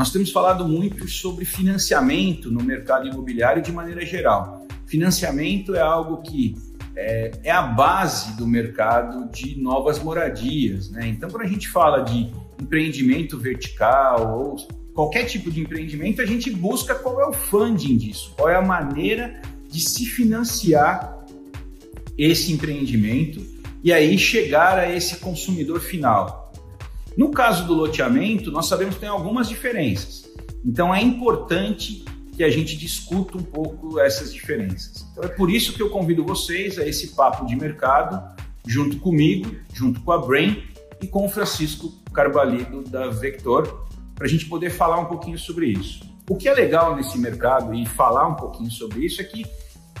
nós 0.00 0.10
temos 0.10 0.30
falado 0.30 0.66
muito 0.66 1.06
sobre 1.06 1.44
financiamento 1.44 2.50
no 2.50 2.64
mercado 2.64 3.06
imobiliário 3.06 3.60
de 3.60 3.70
maneira 3.70 4.02
geral. 4.06 4.66
Financiamento 4.86 5.74
é 5.74 5.80
algo 5.82 6.22
que 6.22 6.56
é, 6.96 7.32
é 7.44 7.50
a 7.50 7.60
base 7.60 8.34
do 8.34 8.46
mercado 8.46 9.30
de 9.30 9.60
novas 9.60 10.02
moradias. 10.02 10.88
Né? 10.88 11.08
Então, 11.08 11.28
quando 11.28 11.42
a 11.42 11.46
gente 11.46 11.68
fala 11.68 12.00
de 12.00 12.32
empreendimento 12.58 13.36
vertical 13.36 14.38
ou 14.38 14.56
qualquer 14.94 15.24
tipo 15.24 15.50
de 15.50 15.60
empreendimento, 15.60 16.22
a 16.22 16.26
gente 16.26 16.50
busca 16.50 16.94
qual 16.94 17.20
é 17.20 17.26
o 17.26 17.34
funding 17.34 17.98
disso, 17.98 18.32
qual 18.38 18.48
é 18.48 18.56
a 18.56 18.62
maneira 18.62 19.42
de 19.68 19.80
se 19.82 20.06
financiar 20.06 21.26
esse 22.16 22.50
empreendimento 22.54 23.44
e 23.84 23.92
aí 23.92 24.18
chegar 24.18 24.78
a 24.78 24.90
esse 24.90 25.18
consumidor 25.18 25.78
final. 25.78 26.49
No 27.16 27.30
caso 27.30 27.66
do 27.66 27.74
loteamento, 27.74 28.50
nós 28.50 28.66
sabemos 28.66 28.94
que 28.94 29.00
tem 29.00 29.08
algumas 29.08 29.48
diferenças. 29.48 30.30
Então 30.64 30.94
é 30.94 31.02
importante 31.02 32.04
que 32.36 32.44
a 32.44 32.50
gente 32.50 32.76
discuta 32.76 33.36
um 33.36 33.42
pouco 33.42 33.98
essas 34.00 34.32
diferenças. 34.32 35.06
Então 35.12 35.24
é 35.24 35.28
por 35.28 35.50
isso 35.50 35.72
que 35.74 35.82
eu 35.82 35.90
convido 35.90 36.24
vocês 36.24 36.78
a 36.78 36.86
esse 36.86 37.08
papo 37.08 37.44
de 37.46 37.56
mercado, 37.56 38.22
junto 38.66 38.98
comigo, 38.98 39.54
junto 39.72 40.00
com 40.00 40.12
a 40.12 40.18
Brain 40.18 40.62
e 41.02 41.06
com 41.06 41.26
o 41.26 41.28
Francisco 41.28 41.92
Carbalido 42.12 42.82
da 42.84 43.08
Vector, 43.08 43.86
para 44.14 44.26
a 44.26 44.28
gente 44.28 44.46
poder 44.46 44.70
falar 44.70 44.98
um 44.98 45.06
pouquinho 45.06 45.38
sobre 45.38 45.66
isso. 45.66 46.00
O 46.28 46.36
que 46.36 46.48
é 46.48 46.54
legal 46.54 46.94
nesse 46.94 47.18
mercado 47.18 47.74
e 47.74 47.84
falar 47.84 48.28
um 48.28 48.34
pouquinho 48.34 48.70
sobre 48.70 49.04
isso 49.04 49.20
é 49.20 49.24
que 49.24 49.44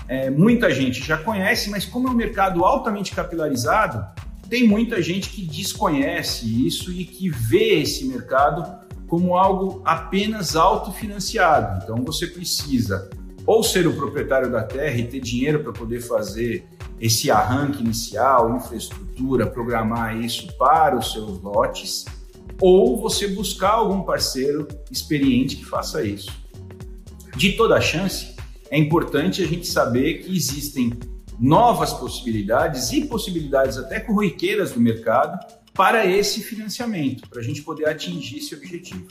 é, 0.06 0.30
muita 0.30 0.70
gente 0.70 1.04
já 1.04 1.16
conhece, 1.16 1.70
mas 1.70 1.84
como 1.84 2.08
é 2.08 2.10
um 2.10 2.14
mercado 2.14 2.64
altamente 2.64 3.14
capilarizado, 3.14 4.04
tem 4.50 4.66
muita 4.66 5.00
gente 5.00 5.30
que 5.30 5.42
desconhece 5.42 6.66
isso 6.66 6.92
e 6.92 7.04
que 7.04 7.30
vê 7.30 7.80
esse 7.80 8.04
mercado 8.04 8.80
como 9.06 9.36
algo 9.36 9.80
apenas 9.84 10.56
autofinanciado. 10.56 11.84
Então 11.84 12.04
você 12.04 12.26
precisa 12.26 13.08
ou 13.46 13.62
ser 13.62 13.86
o 13.86 13.94
proprietário 13.94 14.50
da 14.50 14.62
terra 14.62 14.96
e 14.96 15.04
ter 15.04 15.20
dinheiro 15.20 15.62
para 15.62 15.72
poder 15.72 16.00
fazer 16.00 16.66
esse 17.00 17.30
arranque 17.30 17.82
inicial, 17.82 18.54
infraestrutura, 18.56 19.46
programar 19.46 20.20
isso 20.20 20.52
para 20.58 20.98
os 20.98 21.12
seus 21.12 21.40
lotes, 21.40 22.04
ou 22.60 23.00
você 23.00 23.28
buscar 23.28 23.70
algum 23.70 24.02
parceiro 24.02 24.68
experiente 24.90 25.56
que 25.56 25.64
faça 25.64 26.02
isso. 26.02 26.30
De 27.36 27.52
toda 27.52 27.80
chance, 27.80 28.34
é 28.68 28.78
importante 28.78 29.42
a 29.42 29.46
gente 29.46 29.66
saber 29.66 30.22
que 30.22 30.36
existem 30.36 30.92
novas 31.40 31.94
possibilidades 31.94 32.92
e 32.92 33.06
possibilidades 33.06 33.78
até 33.78 33.98
corriqueiras 33.98 34.72
do 34.72 34.80
mercado 34.80 35.38
para 35.72 36.04
esse 36.04 36.42
financiamento, 36.42 37.26
para 37.30 37.40
a 37.40 37.42
gente 37.42 37.62
poder 37.62 37.88
atingir 37.88 38.38
esse 38.38 38.54
objetivo. 38.54 39.08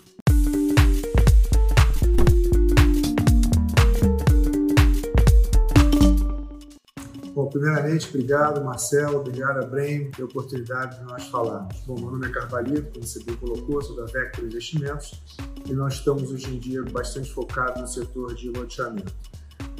Bom, 7.33 7.47
primeiramente, 7.47 8.07
obrigado, 8.09 8.63
Marcelo, 8.63 9.21
obrigado 9.21 9.63
a 9.63 9.65
pela 9.65 10.09
oportunidade 10.19 10.99
de 10.99 11.05
nós 11.05 11.23
falarmos. 11.29 11.79
Bom, 11.87 11.95
meu 11.95 12.11
nome 12.11 12.27
é 12.27 12.29
Carvalito, 12.29 12.91
como 12.91 13.07
você 13.07 13.23
bem 13.23 13.35
colocou, 13.37 13.81
sou 13.81 13.95
da 13.95 14.05
Vector 14.05 14.45
Investimentos 14.45 15.19
e 15.65 15.73
nós 15.73 15.95
estamos 15.95 16.31
hoje 16.31 16.47
em 16.47 16.59
dia 16.59 16.83
bastante 16.83 17.31
focados 17.31 17.81
no 17.81 17.87
setor 17.87 18.35
de 18.35 18.49
loteamento. 18.51 19.15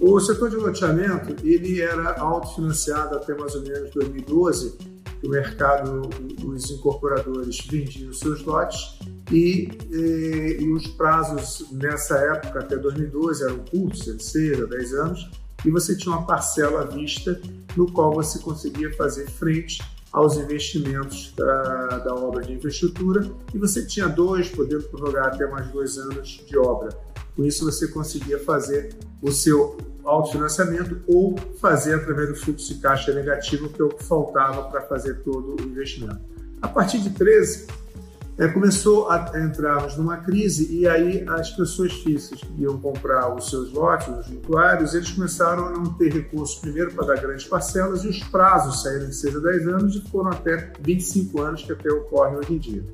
O 0.01 0.19
setor 0.19 0.49
de 0.49 0.55
loteamento 0.55 1.35
ele 1.45 1.81
era 1.81 2.17
autofinanciado 2.19 3.17
até 3.17 3.35
mais 3.35 3.53
ou 3.55 3.61
menos 3.63 3.91
2012, 3.91 4.77
que 5.19 5.27
o 5.27 5.29
mercado, 5.29 6.09
os 6.45 6.71
incorporadores 6.71 7.59
vendiam 7.69 8.13
seus 8.13 8.41
lotes 8.43 8.97
e, 9.29 9.69
e, 9.91 10.57
e, 10.61 10.71
os 10.71 10.87
prazos 10.87 11.69
nessa 11.71 12.17
época, 12.17 12.59
até 12.59 12.77
2012, 12.77 13.43
eram 13.43 13.59
curtos, 13.59 14.05
de 14.05 14.23
6 14.23 14.63
a 14.63 14.65
10 14.65 14.93
anos, 14.93 15.29
e 15.65 15.69
você 15.69 15.95
tinha 15.95 16.15
uma 16.15 16.25
parcela 16.25 16.81
à 16.81 16.85
vista 16.85 17.39
no 17.75 17.91
qual 17.91 18.13
você 18.13 18.39
conseguia 18.39 18.91
fazer 18.93 19.29
frente 19.29 19.83
aos 20.11 20.37
investimentos 20.37 21.33
da, 21.35 21.99
da 21.99 22.15
obra 22.15 22.41
de 22.41 22.53
infraestrutura 22.53 23.29
e 23.53 23.57
você 23.57 23.85
tinha 23.85 24.07
dois, 24.07 24.47
podendo 24.49 24.83
prorrogar 24.85 25.27
até 25.27 25.45
mais 25.47 25.67
dois 25.67 25.97
anos 25.97 26.41
de 26.47 26.57
obra. 26.57 26.89
Com 27.35 27.45
isso, 27.45 27.65
você 27.65 27.87
conseguia 27.89 28.39
fazer 28.39 28.95
o 29.21 29.31
seu 29.31 29.77
autofinanciamento 30.09 31.01
ou 31.07 31.37
fazer 31.59 31.95
através 31.95 32.29
do 32.29 32.35
fluxo 32.35 32.73
de 32.73 32.79
caixa 32.79 33.13
negativo, 33.13 33.69
que 33.69 33.81
é 33.81 33.85
o 33.85 33.89
que 33.89 34.03
faltava 34.03 34.63
para 34.63 34.81
fazer 34.81 35.21
todo 35.23 35.55
o 35.61 35.65
investimento. 35.65 36.19
A 36.61 36.67
partir 36.67 36.99
de 36.99 37.11
13, 37.11 37.67
é, 38.39 38.47
começou 38.47 39.09
a 39.09 39.31
entrarmos 39.37 39.97
numa 39.97 40.15
crise 40.17 40.73
e 40.73 40.87
aí 40.87 41.25
as 41.27 41.49
pessoas 41.51 41.91
físicas 41.91 42.39
que 42.39 42.61
iam 42.61 42.79
comprar 42.79 43.35
os 43.35 43.49
seus 43.49 43.73
lotes, 43.73 44.07
os 44.07 44.27
mutuários, 44.29 44.93
eles 44.93 45.11
começaram 45.11 45.67
a 45.67 45.71
não 45.71 45.93
ter 45.93 46.13
recursos 46.13 46.57
primeiro 46.57 46.93
para 46.93 47.07
dar 47.07 47.21
grandes 47.21 47.45
parcelas 47.45 48.05
e 48.05 48.07
os 48.07 48.23
prazos 48.23 48.81
saíram 48.81 49.07
de 49.07 49.15
6 49.15 49.35
a 49.35 49.39
10 49.39 49.67
anos 49.67 49.95
e 49.95 50.09
foram 50.09 50.31
até 50.31 50.71
25 50.79 51.41
anos, 51.41 51.63
que 51.63 51.73
até 51.73 51.91
ocorre 51.91 52.37
hoje 52.37 52.53
em 52.53 52.57
dia. 52.57 52.85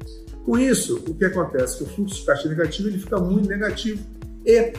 Com 0.43 0.57
isso, 0.57 1.03
o 1.07 1.13
que 1.13 1.25
acontece? 1.25 1.77
Que 1.77 1.83
o 1.83 1.87
fluxo 1.87 2.15
de 2.15 2.25
caixa 2.25 2.49
negativo 2.49 2.89
ele 2.89 2.97
fica 2.97 3.19
muito 3.19 3.47
negativo 3.47 4.03
e 4.43 4.73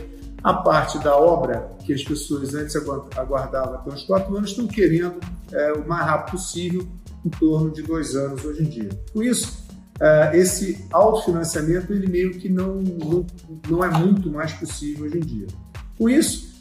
a 0.47 0.55
parte 0.55 0.97
da 1.01 1.17
obra, 1.17 1.73
que 1.85 1.93
as 1.93 2.05
pessoas 2.05 2.55
antes 2.55 2.77
aguardavam 2.77 3.75
até 3.75 3.93
uns 3.93 4.05
quatro 4.05 4.37
anos, 4.37 4.51
estão 4.51 4.69
querendo 4.69 5.19
é, 5.51 5.73
o 5.73 5.89
mais 5.89 6.07
rápido 6.07 6.31
possível, 6.31 6.87
em 7.25 7.31
torno 7.31 7.69
de 7.73 7.83
dois 7.83 8.15
anos 8.15 8.45
hoje 8.45 8.63
em 8.63 8.69
dia. 8.69 8.89
Com 9.13 9.25
isso, 9.25 9.67
é, 9.99 10.39
esse 10.39 10.87
autofinanciamento 10.93 11.93
ele 11.93 12.07
meio 12.07 12.39
que 12.39 12.49
não, 12.49 12.77
não, 12.77 13.27
não 13.69 13.83
é 13.83 13.91
muito 13.99 14.31
mais 14.31 14.53
possível 14.53 15.07
hoje 15.07 15.19
em 15.19 15.21
dia. 15.21 15.47
Com 15.99 16.09
isso, 16.09 16.55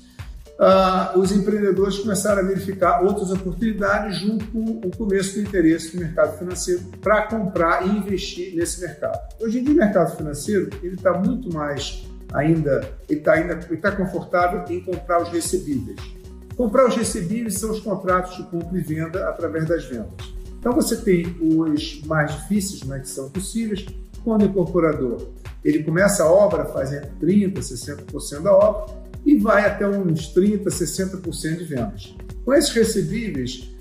Uh, 0.58 1.20
os 1.20 1.34
empreendedores 1.34 2.00
começaram 2.00 2.42
a 2.42 2.46
verificar 2.46 3.04
outras 3.04 3.30
oportunidades 3.30 4.20
junto 4.20 4.48
com 4.48 4.64
o 4.88 4.90
começo 4.96 5.34
do 5.34 5.42
interesse 5.42 5.92
do 5.92 6.02
mercado 6.02 6.38
financeiro 6.38 6.82
para 7.02 7.24
comprar 7.24 7.86
e 7.86 7.90
investir 7.90 8.56
nesse 8.56 8.80
mercado. 8.80 9.20
Hoje 9.42 9.60
em 9.60 9.66
dia, 9.66 9.74
o 9.74 9.78
mercado 9.78 10.16
financeiro 10.16 10.70
ele 10.82 10.96
está 10.96 11.12
muito 11.12 11.54
mais 11.54 12.06
ainda, 12.36 12.98
está 13.10 13.34
ainda 13.34 13.56
tá 13.56 13.92
confortável 13.92 14.64
em 14.70 14.82
comprar 14.82 15.22
os 15.22 15.30
recebíveis. 15.30 16.00
Comprar 16.56 16.88
os 16.88 16.96
recebíveis 16.96 17.58
são 17.60 17.72
os 17.72 17.80
contratos 17.80 18.38
de 18.38 18.44
compra 18.44 18.78
e 18.78 18.82
venda 18.82 19.28
através 19.30 19.66
das 19.66 19.86
vendas. 19.86 20.36
Então 20.60 20.74
você 20.74 20.98
tem 20.98 21.36
os 21.42 22.02
mais 22.06 22.32
difíceis, 22.32 22.84
né, 22.84 23.00
que 23.00 23.10
são 23.10 23.30
possíveis, 23.30 23.86
quando 24.24 24.44
o 24.44 24.46
incorporador 24.46 25.30
ele 25.64 25.84
começa 25.84 26.24
a 26.24 26.32
obra, 26.32 26.66
faz 26.66 26.94
entre 26.94 27.10
30% 27.22 27.58
e 27.58 27.62
60% 27.62 28.42
da 28.42 28.54
obra 28.54 28.94
e 29.26 29.38
vai 29.38 29.66
até 29.66 29.88
uns 29.88 30.34
30%, 30.34 30.64
60% 30.64 31.58
de 31.58 31.64
vendas. 31.64 32.16
Com 32.44 32.54
esses 32.54 32.72
recebíveis, 32.72 33.75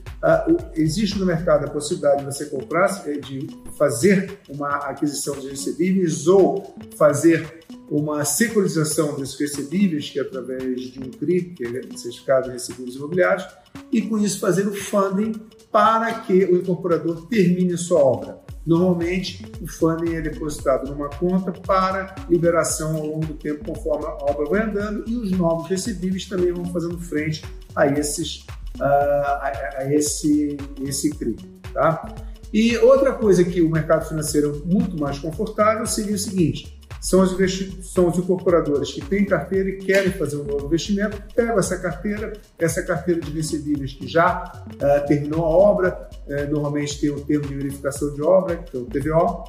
existe 0.75 1.19
no 1.19 1.27
mercado 1.27 1.67
a 1.67 1.71
possibilidade 1.71 2.21
de 2.21 2.25
você 2.25 2.47
comprar, 2.47 2.87
de 3.21 3.47
fazer 3.77 4.39
uma 4.49 4.77
aquisição 4.77 5.35
de 5.39 5.49
recebíveis 5.49 6.27
ou 6.27 6.75
fazer 6.97 7.61
uma 7.91 8.25
securitização 8.25 9.17
desses 9.17 9.39
recebíveis, 9.39 10.09
que 10.09 10.19
é 10.19 10.23
através 10.23 10.81
de 10.81 10.99
um 10.99 11.11
CRI, 11.11 11.55
que 11.55 11.65
é 11.65 11.97
Certificado 11.97 12.45
de 12.45 12.53
Recebíveis 12.53 12.97
Imobiliários, 12.97 13.47
e 13.93 14.03
com 14.03 14.19
isso 14.19 14.41
fazer 14.41 14.67
o 14.67 14.75
funding 14.75 15.33
para 15.71 16.15
que 16.21 16.45
o 16.45 16.57
incorporador 16.57 17.27
termine 17.27 17.77
sua 17.77 18.01
obra. 18.01 18.45
Normalmente, 18.65 19.45
o 19.61 19.67
funding 19.67 20.15
é 20.15 20.23
depositado 20.23 20.91
numa 20.91 21.11
conta 21.11 21.53
para 21.53 22.15
liberação 22.31 22.97
ao 22.97 23.07
longo 23.07 23.27
do 23.27 23.34
tempo, 23.34 23.65
conforme 23.65 24.07
a 24.07 24.15
obra 24.31 24.47
vai 24.49 24.63
andando, 24.63 25.05
e 25.07 25.17
os 25.17 25.31
novos 25.33 25.69
recebíveis 25.69 26.27
também 26.27 26.53
vão 26.53 26.65
fazendo 26.67 26.99
frente 26.99 27.45
a, 27.77 27.87
esses, 27.87 28.47
a, 28.81 29.53
a 29.79 29.95
esse, 29.95 30.57
esse 30.83 31.11
CRI. 31.11 31.37
Tá? 31.73 32.15
E 32.53 32.77
outra 32.79 33.12
coisa 33.12 33.43
que 33.45 33.61
o 33.61 33.71
mercado 33.71 34.09
financeiro 34.09 34.62
é 34.65 34.73
muito 34.73 34.97
mais 34.99 35.19
confortável 35.19 35.87
seria 35.87 36.15
o 36.15 36.19
seguinte: 36.19 36.81
são 37.01 37.21
os, 37.21 37.37
são 37.83 38.09
os 38.09 38.19
incorporadores 38.19 38.93
que 38.93 39.01
têm 39.01 39.25
carteira 39.25 39.69
e 39.69 39.78
querem 39.78 40.13
fazer 40.13 40.37
um 40.37 40.45
novo 40.45 40.66
investimento, 40.66 41.22
pegam 41.34 41.59
essa 41.59 41.77
carteira, 41.78 42.33
essa 42.59 42.83
carteira 42.83 43.21
de 43.21 43.31
recebíveis 43.31 43.93
que 43.93 44.07
já 44.07 44.65
uh, 44.66 45.07
terminou 45.07 45.45
a 45.45 45.48
obra, 45.48 46.09
uh, 46.27 46.51
normalmente 46.51 47.01
tem 47.01 47.10
o 47.10 47.21
termo 47.21 47.47
de 47.47 47.54
verificação 47.54 48.15
de 48.15 48.22
obra, 48.22 48.57
que 48.57 48.77
é 48.77 48.81
o 48.81 48.84
TVO, 48.84 49.45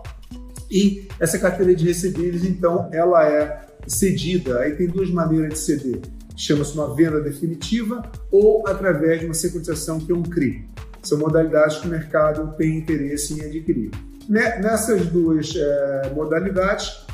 e 0.69 1.07
essa 1.19 1.37
carteira 1.39 1.75
de 1.75 1.85
recebíveis, 1.85 2.43
então, 2.43 2.89
ela 2.91 3.25
é 3.25 3.61
cedida. 3.87 4.59
Aí 4.59 4.75
tem 4.75 4.87
duas 4.87 5.09
maneiras 5.09 5.53
de 5.53 5.59
ceder. 5.59 6.01
Chama-se 6.35 6.73
uma 6.73 6.93
venda 6.93 7.21
definitiva 7.21 8.03
ou 8.31 8.67
através 8.67 9.19
de 9.21 9.25
uma 9.25 9.33
securitização, 9.33 9.99
que 9.99 10.11
é 10.11 10.15
um 10.15 10.23
CRI. 10.23 10.67
São 11.01 11.19
modalidades 11.19 11.77
que 11.77 11.87
o 11.87 11.91
mercado 11.91 12.55
tem 12.57 12.77
interesse 12.77 13.33
em 13.33 13.45
adquirir. 13.45 13.91
Nessas 14.27 15.05
duas 15.05 15.53
eh, 15.55 16.11
modalidades, 16.15 17.05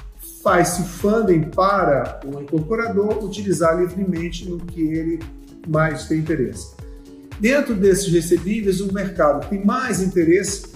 faz-se 0.41 0.83
funding 0.83 1.50
para 1.50 2.19
o 2.25 2.41
incorporador 2.41 3.23
utilizar 3.23 3.79
livremente 3.79 4.50
no 4.50 4.57
que 4.57 4.81
ele 4.81 5.19
mais 5.68 6.06
tem 6.06 6.19
interesse. 6.19 6.73
Dentro 7.39 7.75
desses 7.75 8.12
recebíveis, 8.12 8.81
o 8.81 8.94
mercado 8.94 9.47
tem 9.50 9.63
mais 9.63 10.01
interesse 10.01 10.70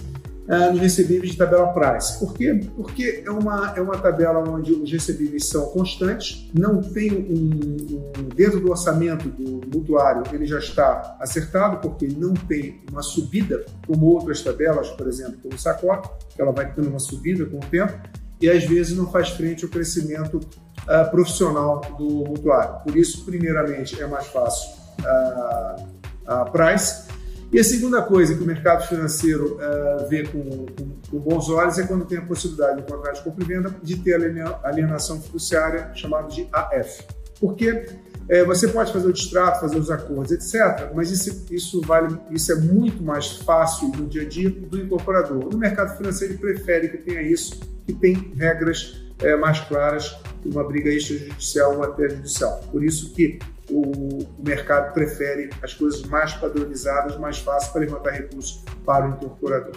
uh, 0.48 0.72
nos 0.72 0.80
recebíveis 0.80 1.32
de 1.32 1.36
tabela 1.36 1.72
price. 1.72 2.18
Por 2.18 2.34
quê? 2.34 2.60
Porque 2.76 3.22
é 3.24 3.30
uma, 3.30 3.74
é 3.76 3.80
uma 3.80 3.98
tabela 3.98 4.48
onde 4.48 4.72
os 4.72 4.90
recebíveis 4.90 5.46
são 5.46 5.66
constantes, 5.66 6.50
não 6.54 6.82
tem 6.82 7.12
um, 7.12 8.20
um 8.20 8.28
dentro 8.34 8.60
do 8.60 8.70
orçamento 8.70 9.28
do 9.28 9.60
mutuário 9.74 10.22
ele 10.32 10.46
já 10.46 10.58
está 10.58 11.16
acertado, 11.20 11.78
porque 11.78 12.06
não 12.08 12.34
tem 12.34 12.82
uma 12.90 13.02
subida 13.02 13.64
como 13.86 14.06
outras 14.06 14.42
tabelas, 14.42 14.88
por 14.90 15.08
exemplo, 15.08 15.38
como 15.42 15.54
o 15.54 15.58
Sacote, 15.58 16.08
que 16.34 16.40
ela 16.40 16.52
vai 16.52 16.72
tendo 16.72 16.88
uma 16.88 16.98
subida 16.98 17.44
com 17.46 17.58
o 17.58 17.60
tempo, 17.60 17.92
e 18.40 18.50
às 18.50 18.64
vezes 18.64 18.96
não 18.96 19.10
faz 19.10 19.30
frente 19.30 19.64
ao 19.64 19.70
crescimento 19.70 20.36
uh, 20.36 21.10
profissional 21.10 21.80
do 21.96 22.24
mutuário. 22.28 22.82
Por 22.84 22.96
isso, 22.96 23.24
primeiramente, 23.24 24.00
é 24.00 24.06
mais 24.06 24.26
fácil 24.26 24.70
uh, 25.00 25.86
a 26.26 26.44
price 26.44 27.05
e 27.56 27.58
a 27.58 27.64
segunda 27.64 28.02
coisa 28.02 28.34
que 28.34 28.42
o 28.42 28.46
mercado 28.46 28.86
financeiro 28.86 29.54
uh, 29.54 30.06
vê 30.10 30.24
com, 30.24 30.66
com, 30.66 30.90
com, 31.10 31.18
bons 31.18 31.48
olhos 31.48 31.78
é 31.78 31.86
quando 31.86 32.04
tem 32.04 32.18
a 32.18 32.20
possibilidade 32.20 32.82
de 32.82 32.92
contrato 32.92 33.16
de 33.16 33.22
compra 33.22 33.42
e 33.42 33.46
venda 33.46 33.74
de 33.82 33.96
ter 33.96 34.20
alienação 34.62 35.22
fiduciária 35.22 35.90
chamada 35.94 36.28
de 36.28 36.46
AF. 36.52 37.02
Porque 37.40 37.86
é, 38.28 38.44
você 38.44 38.68
pode 38.68 38.92
fazer 38.92 39.06
o 39.06 39.12
distrato, 39.12 39.58
fazer 39.58 39.78
os 39.78 39.90
acordos, 39.90 40.32
etc., 40.32 40.90
mas 40.94 41.10
isso, 41.10 41.46
isso, 41.50 41.80
vale, 41.80 42.14
isso 42.30 42.52
é 42.52 42.56
muito 42.56 43.02
mais 43.02 43.38
fácil 43.38 43.88
no 43.88 44.06
dia 44.06 44.20
a 44.20 44.28
dia 44.28 44.50
do 44.50 44.78
incorporador. 44.78 45.50
No 45.50 45.56
mercado 45.56 45.96
financeiro, 45.96 46.34
ele 46.34 46.38
prefere 46.38 46.90
que 46.90 46.98
tenha 46.98 47.22
isso, 47.22 47.58
que 47.86 47.94
tem 47.94 48.34
regras 48.36 49.02
é, 49.22 49.34
mais 49.34 49.60
claras, 49.60 50.14
uma 50.44 50.62
briga 50.62 50.90
extrajudicial 50.90 51.76
ou 51.76 51.84
até 51.84 52.06
judicial. 52.10 52.62
Por 52.70 52.84
isso 52.84 53.14
que 53.14 53.38
o, 53.70 54.26
mercado 54.38 54.92
prefere 54.92 55.50
as 55.62 55.74
coisas 55.74 56.02
mais 56.02 56.32
padronizadas, 56.34 57.18
mais 57.18 57.38
fáceis 57.38 57.72
para 57.72 57.80
levantar 57.80 58.10
recursos 58.12 58.62
para 58.84 59.06
o 59.06 59.14
incorporador. 59.14 59.74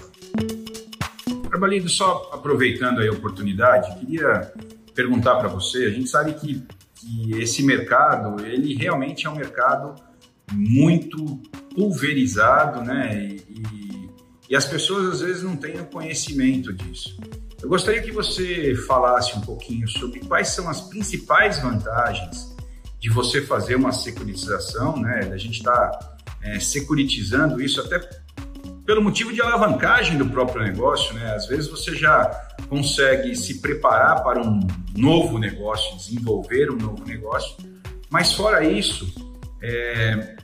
Trabalhando 1.50 1.89
só 1.89 2.30
aproveitando 2.31 3.01
a 3.01 3.12
oportunidade, 3.12 4.00
queria 4.00 4.53
perguntar 4.94 5.36
para 5.36 5.47
você, 5.47 5.86
a 5.86 5.89
gente 5.89 6.09
sabe 6.09 6.33
que, 6.33 6.63
que 6.95 7.41
esse 7.41 7.63
mercado, 7.63 8.45
ele 8.45 8.75
realmente 8.75 9.25
é 9.25 9.30
um 9.30 9.36
mercado 9.36 9.95
muito 10.51 11.42
pulverizado, 11.75 12.83
né? 12.83 13.27
E, 13.27 14.09
e, 14.50 14.56
as 14.56 14.65
pessoas 14.65 15.13
às 15.13 15.21
vezes 15.21 15.44
não 15.44 15.56
têm 15.56 15.80
o 15.80 15.85
conhecimento 15.85 16.74
disso. 16.74 17.19
Eu 17.62 17.69
gostaria 17.69 18.01
que 18.01 18.12
você 18.12 18.74
falasse 18.88 19.38
um 19.38 19.42
pouquinho 19.42 19.88
sobre 19.88 20.19
quais 20.21 20.50
são 20.50 20.68
as 20.68 20.81
principais 20.81 21.59
vantagens 21.59 22.56
de 23.00 23.10
você 23.10 23.42
fazer 23.42 23.75
uma 23.75 23.92
securitização, 23.92 24.98
né? 24.98 25.30
A 25.31 25.38
gente 25.38 25.60
está 25.60 26.18
é, 26.42 26.60
securitizando 26.60 27.62
isso 27.62 27.80
até 27.81 28.00
pelo 28.86 29.04
motivo 29.04 29.31
de 29.31 29.42
alavancagem 29.42 30.18
do 30.18 30.25
próprio 30.28 30.63
negócio, 30.63 31.13
né? 31.13 31.34
Às 31.36 31.48
vezes 31.48 31.69
você 31.69 31.96
já 31.96 32.25
consegue 32.68 33.36
se 33.36 33.62
preparar 33.62 34.24
para 34.24 34.42
um 34.42 34.60
novo 34.96 35.38
negócio, 35.38 35.96
desenvolver 35.96 36.72
um 36.72 36.75
novo 36.75 37.06
negócio, 37.06 37.56
mas 38.10 38.34
fora 38.34 38.63
isso, 38.63 39.13
é, 39.62 40.36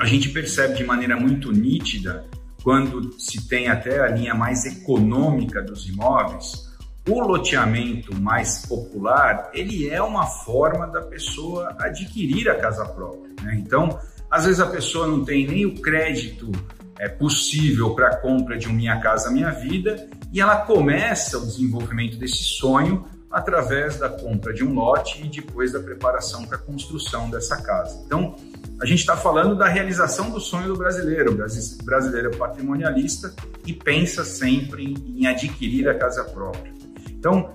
a 0.00 0.06
gente 0.06 0.28
percebe 0.30 0.74
de 0.74 0.84
maneira 0.84 1.16
muito 1.16 1.50
nítida 1.50 2.24
quando 2.62 3.18
se 3.18 3.48
tem 3.48 3.68
até 3.68 4.00
a 4.00 4.08
linha 4.08 4.34
mais 4.34 4.64
econômica 4.64 5.62
dos 5.62 5.88
imóveis, 5.88 6.67
o 7.08 7.20
loteamento 7.20 8.14
mais 8.20 8.66
popular, 8.66 9.50
ele 9.52 9.88
é 9.88 10.02
uma 10.02 10.26
forma 10.26 10.86
da 10.86 11.00
pessoa 11.00 11.74
adquirir 11.78 12.48
a 12.48 12.56
casa 12.56 12.84
própria. 12.84 13.34
Né? 13.42 13.56
Então, 13.64 13.98
às 14.30 14.44
vezes 14.44 14.60
a 14.60 14.66
pessoa 14.66 15.06
não 15.06 15.24
tem 15.24 15.46
nem 15.46 15.64
o 15.64 15.80
crédito 15.80 16.52
é, 16.98 17.08
possível 17.08 17.94
para 17.94 18.08
a 18.08 18.16
compra 18.16 18.58
de 18.58 18.68
um 18.68 18.72
Minha 18.72 19.00
Casa 19.00 19.30
Minha 19.30 19.50
Vida 19.50 20.08
e 20.32 20.40
ela 20.40 20.56
começa 20.56 21.38
o 21.38 21.46
desenvolvimento 21.46 22.18
desse 22.18 22.42
sonho 22.42 23.06
através 23.30 23.98
da 23.98 24.08
compra 24.08 24.52
de 24.52 24.64
um 24.64 24.74
lote 24.74 25.22
e 25.22 25.28
depois 25.28 25.72
da 25.72 25.80
preparação 25.80 26.44
para 26.46 26.56
a 26.56 26.60
construção 26.60 27.30
dessa 27.30 27.60
casa. 27.62 28.02
Então, 28.06 28.34
a 28.80 28.86
gente 28.86 29.00
está 29.00 29.16
falando 29.16 29.56
da 29.56 29.68
realização 29.68 30.30
do 30.30 30.40
sonho 30.40 30.68
do 30.68 30.76
brasileiro. 30.76 31.32
O 31.32 31.84
brasileiro 31.84 32.30
é 32.32 32.36
patrimonialista 32.36 33.34
e 33.66 33.72
pensa 33.72 34.24
sempre 34.24 34.94
em 35.16 35.26
adquirir 35.26 35.88
a 35.88 35.94
casa 35.94 36.24
própria. 36.24 36.77
Então, 37.18 37.50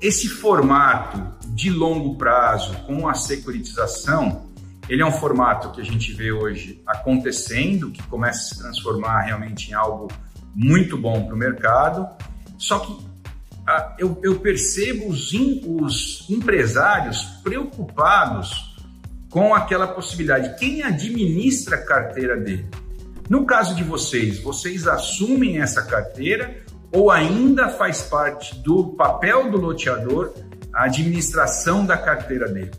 esse 0.00 0.28
formato 0.28 1.18
de 1.54 1.70
longo 1.70 2.16
prazo 2.16 2.76
com 2.86 3.08
a 3.08 3.14
securitização, 3.14 4.46
ele 4.88 5.02
é 5.02 5.06
um 5.06 5.12
formato 5.12 5.72
que 5.72 5.80
a 5.80 5.84
gente 5.84 6.12
vê 6.12 6.30
hoje 6.30 6.82
acontecendo, 6.86 7.90
que 7.90 8.02
começa 8.04 8.38
a 8.38 8.42
se 8.42 8.58
transformar 8.58 9.22
realmente 9.22 9.70
em 9.70 9.74
algo 9.74 10.08
muito 10.54 10.98
bom 10.98 11.24
para 11.24 11.34
o 11.34 11.38
mercado. 11.38 12.06
Só 12.58 12.78
que 12.78 12.96
ah, 13.66 13.96
eu, 13.98 14.20
eu, 14.22 14.38
percebo 14.38 15.08
os, 15.08 15.32
in, 15.32 15.62
os 15.64 16.24
empresários 16.30 17.22
preocupados 17.42 18.76
com 19.28 19.54
aquela 19.54 19.88
possibilidade. 19.88 20.56
Quem 20.58 20.82
administra 20.82 21.76
a 21.76 21.84
carteira 21.84 22.36
dele? 22.36 22.66
No 23.28 23.44
caso 23.44 23.74
de 23.74 23.82
vocês, 23.82 24.40
vocês 24.40 24.86
assumem 24.86 25.60
essa 25.60 25.82
carteira 25.82 26.64
ou 26.92 27.10
ainda 27.10 27.68
faz 27.68 28.02
parte 28.02 28.58
do 28.60 28.88
papel 28.94 29.50
do 29.50 29.58
loteador 29.58 30.32
a 30.72 30.84
administração 30.84 31.84
da 31.84 31.96
carteira 31.96 32.48
dele? 32.48 32.70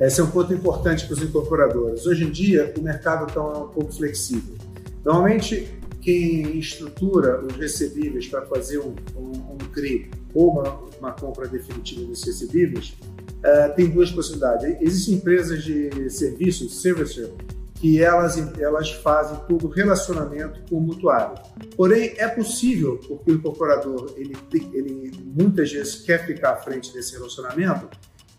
Esse 0.00 0.20
é 0.20 0.24
um 0.24 0.30
ponto 0.30 0.54
importante 0.54 1.06
para 1.06 1.14
os 1.14 1.22
incorporadores. 1.22 2.06
Hoje 2.06 2.24
em 2.24 2.30
dia, 2.30 2.72
o 2.78 2.82
mercado 2.82 3.26
está 3.26 3.42
um 3.42 3.68
pouco 3.68 3.92
flexível. 3.92 4.54
Normalmente, 5.04 5.68
quem 6.00 6.56
estrutura 6.58 7.44
os 7.44 7.56
recebíveis 7.56 8.28
para 8.28 8.42
fazer 8.42 8.78
um, 8.78 8.94
um, 9.16 9.54
um 9.54 9.58
CRI 9.72 10.10
ou 10.32 10.52
uma, 10.52 10.80
uma, 10.98 11.12
compra 11.12 11.48
definitiva 11.48 12.04
dos 12.04 12.22
recebíveis, 12.22 12.94
uh, 13.38 13.74
tem 13.74 13.90
duas 13.90 14.10
possibilidades. 14.10 14.80
Existem 14.80 15.14
empresas 15.14 15.64
de 15.64 16.08
serviços, 16.10 16.80
servicer, 16.80 17.30
que 17.80 18.02
elas, 18.02 18.36
elas 18.58 18.90
fazem 18.90 19.38
todo 19.48 19.68
relacionamento 19.68 20.60
com 20.68 20.76
o 20.76 20.80
mutuário. 20.80 21.40
Porém, 21.76 22.14
é 22.16 22.26
possível, 22.26 22.98
porque 23.06 23.30
o 23.30 23.34
incorporador 23.34 24.14
ele, 24.16 24.36
ele 24.72 25.12
muitas 25.24 25.72
vezes 25.72 25.96
quer 25.96 26.26
ficar 26.26 26.52
à 26.52 26.56
frente 26.56 26.92
desse 26.92 27.14
relacionamento, 27.14 27.88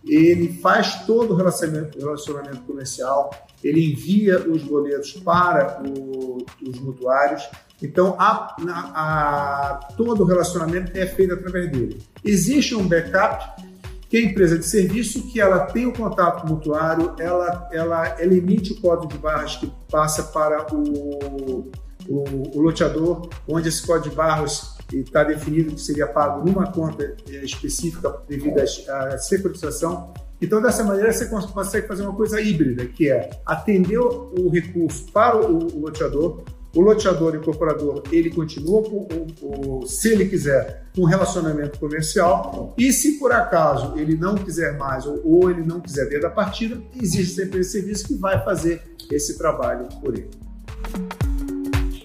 ele 0.05 0.53
faz 0.61 1.05
todo 1.05 1.33
o 1.33 1.35
relacionamento, 1.35 1.99
relacionamento 1.99 2.61
comercial, 2.61 3.29
ele 3.63 3.91
envia 3.91 4.39
os 4.39 4.63
boletos 4.63 5.13
para 5.13 5.81
o, 5.83 6.45
os 6.65 6.79
mutuários, 6.79 7.47
então 7.81 8.15
a, 8.19 8.55
a, 8.67 8.91
a, 8.95 9.79
todo 9.95 10.23
o 10.23 10.25
relacionamento 10.25 10.97
é 10.97 11.05
feito 11.05 11.33
através 11.33 11.71
dele. 11.71 12.01
Existe 12.23 12.75
um 12.75 12.87
backup 12.87 13.68
que 14.09 14.17
é 14.17 14.21
a 14.21 14.23
empresa 14.23 14.57
de 14.57 14.65
serviço 14.65 15.27
que 15.27 15.39
ela 15.39 15.67
tem 15.67 15.85
o 15.85 15.93
contato 15.93 16.47
mutuário, 16.47 17.13
ela, 17.19 17.69
ela, 17.71 18.17
ela 18.19 18.33
emite 18.33 18.73
o 18.73 18.81
código 18.81 19.13
de 19.13 19.19
barras 19.19 19.55
que 19.57 19.71
passa 19.89 20.23
para 20.23 20.65
o, 20.73 21.69
o, 22.07 22.57
o 22.57 22.59
loteador, 22.59 23.29
onde 23.47 23.69
esse 23.69 23.85
código 23.85 24.09
de 24.09 24.15
barras 24.15 24.75
está 24.91 25.23
definido 25.23 25.75
que 25.75 25.81
seria 25.81 26.07
pago 26.07 26.43
numa 26.43 26.71
conta 26.71 27.15
é, 27.29 27.45
específica 27.45 28.11
devido 28.27 28.59
à 28.59 29.17
securitização. 29.19 30.11
Então, 30.41 30.59
dessa 30.59 30.83
maneira, 30.83 31.13
você 31.13 31.27
consegue 31.27 31.87
fazer 31.87 32.01
uma 32.01 32.15
coisa 32.15 32.41
híbrida, 32.41 32.85
que 32.85 33.11
é 33.11 33.29
atender 33.45 33.99
o 33.99 34.49
recurso 34.49 35.11
para 35.11 35.37
o 35.37 35.79
loteador, 35.79 36.43
o 36.75 36.81
loteador 36.81 37.35
incorporador, 37.35 38.03
ele 38.11 38.29
continua, 38.29 38.83
com, 38.83 39.07
o, 39.41 39.81
o, 39.81 39.87
se 39.87 40.09
ele 40.13 40.25
quiser, 40.25 40.85
um 40.97 41.03
relacionamento 41.03 41.79
comercial. 41.79 42.75
E 42.77 42.91
se 42.93 43.17
por 43.17 43.31
acaso 43.31 43.97
ele 43.97 44.15
não 44.15 44.35
quiser 44.35 44.77
mais 44.77 45.05
ou, 45.05 45.19
ou 45.25 45.49
ele 45.49 45.63
não 45.63 45.79
quiser 45.79 46.07
ver 46.07 46.21
da 46.21 46.29
partida, 46.29 46.79
existe 47.01 47.35
sempre 47.35 47.59
esse 47.61 47.71
serviço 47.71 48.07
que 48.07 48.13
vai 48.13 48.43
fazer 48.43 48.83
esse 49.11 49.37
trabalho 49.37 49.87
por 50.01 50.13
ele. 50.13 50.29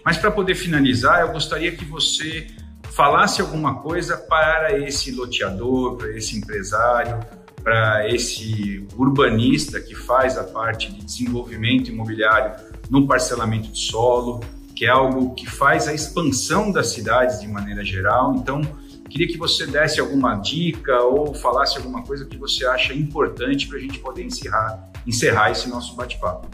Mas 0.05 0.17
para 0.17 0.31
poder 0.31 0.55
finalizar, 0.55 1.21
eu 1.21 1.33
gostaria 1.33 1.73
que 1.73 1.85
você 1.85 2.47
falasse 2.85 3.41
alguma 3.41 3.81
coisa 3.81 4.17
para 4.17 4.79
esse 4.79 5.11
loteador, 5.11 5.97
para 5.97 6.17
esse 6.17 6.37
empresário, 6.37 7.21
para 7.63 8.09
esse 8.09 8.87
urbanista 8.97 9.81
que 9.81 9.95
faz 9.95 10.37
a 10.37 10.45
parte 10.45 10.93
de 10.93 11.03
desenvolvimento 11.03 11.89
imobiliário 11.89 12.55
no 12.91 13.07
parcelamento 13.07 13.69
de 13.69 13.79
solo, 13.79 14.41
que 14.75 14.85
é 14.85 14.89
algo 14.89 15.35
que 15.35 15.49
faz 15.49 15.87
a 15.87 15.95
expansão 15.95 16.73
das 16.73 16.89
cidades 16.89 17.41
de 17.41 17.47
maneira 17.47 17.85
geral. 17.85 18.35
Então, 18.35 18.61
queria 19.09 19.27
que 19.29 19.39
você 19.39 19.67
desse 19.67 20.01
alguma 20.01 20.35
dica 20.37 21.01
ou 21.03 21.35
falasse 21.35 21.77
alguma 21.79 22.03
coisa 22.03 22.25
que 22.25 22.37
você 22.37 22.67
acha 22.67 22.93
importante 22.93 23.69
para 23.69 23.79
a 23.79 23.81
gente 23.81 23.99
poder 24.01 24.25
encerrar, 24.25 24.91
encerrar 25.07 25.51
esse 25.53 25.69
nosso 25.69 25.95
bate-papo. 25.95 26.49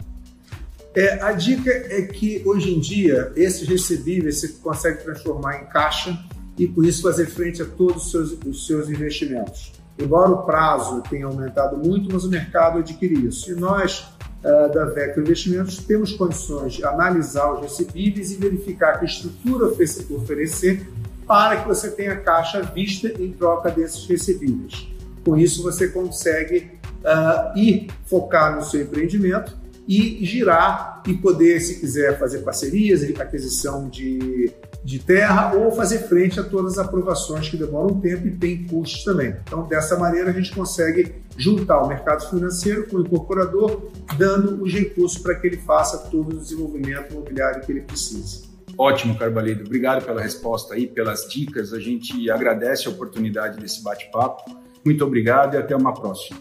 É, 0.93 1.21
a 1.21 1.31
dica 1.31 1.71
é 1.71 2.01
que 2.01 2.43
hoje 2.45 2.73
em 2.73 2.79
dia 2.79 3.31
esses 3.35 3.67
recebíveis 3.67 4.39
você 4.39 4.49
consegue 4.49 5.03
transformar 5.03 5.61
em 5.61 5.65
caixa 5.65 6.17
e 6.57 6.67
com 6.67 6.83
isso 6.83 7.01
fazer 7.01 7.27
frente 7.27 7.61
a 7.61 7.65
todos 7.65 8.05
os 8.05 8.11
seus, 8.11 8.31
os 8.45 8.67
seus 8.67 8.89
investimentos. 8.89 9.71
Embora 9.97 10.31
o 10.31 10.43
prazo 10.43 11.01
tenha 11.09 11.25
aumentado 11.25 11.77
muito, 11.77 12.11
mas 12.11 12.25
o 12.25 12.29
mercado 12.29 12.79
adquire 12.79 13.25
isso. 13.25 13.51
E 13.51 13.55
nós 13.55 14.05
uh, 14.43 14.73
da 14.73 14.85
Vector 14.85 15.23
Investimentos, 15.23 15.77
temos 15.77 16.13
condições 16.13 16.73
de 16.73 16.85
analisar 16.85 17.53
os 17.53 17.61
recebíveis 17.61 18.31
e 18.31 18.35
verificar 18.35 18.99
que 18.99 19.05
estrutura 19.05 19.67
oferecer 19.67 20.87
para 21.27 21.61
que 21.61 21.67
você 21.67 21.89
tenha 21.89 22.15
caixa 22.17 22.61
vista 22.61 23.07
em 23.07 23.31
troca 23.31 23.71
desses 23.71 24.05
recebíveis. 24.05 24.87
Com 25.23 25.37
isso, 25.37 25.63
você 25.63 25.87
consegue 25.87 26.71
uh, 27.03 27.57
ir 27.57 27.87
focar 28.05 28.55
no 28.55 28.63
seu 28.63 28.81
empreendimento 28.81 29.60
e 29.87 30.23
girar 30.25 31.01
e 31.07 31.13
poder, 31.13 31.59
se 31.59 31.79
quiser, 31.79 32.17
fazer 32.19 32.39
parcerias, 32.39 33.03
aquisição 33.19 33.89
de, 33.89 34.51
de 34.83 34.99
terra 34.99 35.53
ou 35.55 35.71
fazer 35.71 35.99
frente 35.99 36.39
a 36.39 36.43
todas 36.43 36.77
as 36.77 36.85
aprovações 36.85 37.49
que 37.49 37.57
demoram 37.57 37.99
tempo 37.99 38.27
e 38.27 38.31
têm 38.31 38.63
custos 38.65 39.03
também. 39.03 39.35
Então, 39.43 39.67
dessa 39.67 39.97
maneira, 39.97 40.29
a 40.29 40.33
gente 40.33 40.53
consegue 40.53 41.15
juntar 41.37 41.81
o 41.81 41.87
mercado 41.87 42.29
financeiro 42.29 42.87
com 42.87 42.97
o 42.97 43.01
incorporador, 43.01 43.89
dando 44.17 44.63
os 44.63 44.71
recursos 44.71 45.17
para 45.17 45.35
que 45.35 45.47
ele 45.47 45.57
faça 45.57 46.09
todo 46.09 46.35
o 46.35 46.39
desenvolvimento 46.39 47.11
imobiliário 47.11 47.61
que 47.61 47.71
ele 47.71 47.81
precisa. 47.81 48.51
Ótimo, 48.77 49.17
Carbalido. 49.17 49.65
Obrigado 49.65 50.05
pela 50.05 50.21
resposta 50.21 50.73
aí, 50.73 50.87
pelas 50.87 51.27
dicas. 51.27 51.73
A 51.73 51.79
gente 51.79 52.29
agradece 52.29 52.87
a 52.87 52.91
oportunidade 52.91 53.59
desse 53.59 53.83
bate-papo. 53.83 54.55
Muito 54.83 55.03
obrigado 55.05 55.55
e 55.55 55.57
até 55.57 55.75
uma 55.75 55.93
próxima. 55.93 56.39